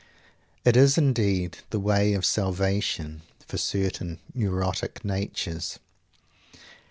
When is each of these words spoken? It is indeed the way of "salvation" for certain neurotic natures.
It 0.65 0.75
is 0.75 0.97
indeed 0.97 1.59
the 1.69 1.79
way 1.79 2.13
of 2.13 2.25
"salvation" 2.25 3.21
for 3.45 3.57
certain 3.59 4.17
neurotic 4.33 5.05
natures. 5.05 5.77